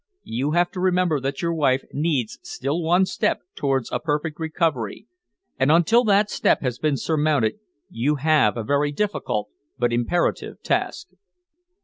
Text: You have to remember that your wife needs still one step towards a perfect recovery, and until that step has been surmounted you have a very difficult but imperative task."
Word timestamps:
You 0.23 0.53
have 0.53 0.71
to 0.71 0.79
remember 0.79 1.19
that 1.19 1.43
your 1.43 1.53
wife 1.53 1.83
needs 1.93 2.39
still 2.41 2.81
one 2.81 3.05
step 3.05 3.43
towards 3.53 3.91
a 3.91 3.99
perfect 3.99 4.39
recovery, 4.39 5.05
and 5.59 5.71
until 5.71 6.03
that 6.05 6.31
step 6.31 6.61
has 6.61 6.79
been 6.79 6.97
surmounted 6.97 7.59
you 7.87 8.15
have 8.15 8.57
a 8.57 8.63
very 8.63 8.91
difficult 8.91 9.49
but 9.77 9.93
imperative 9.93 10.63
task." 10.63 11.09